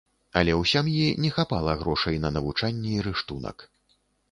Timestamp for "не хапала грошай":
1.25-2.17